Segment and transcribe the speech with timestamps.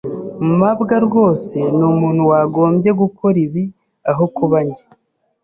[0.59, 3.63] mabwa rwose ni umuntu wagombye gukora ibi
[4.11, 4.85] aho kuba njye.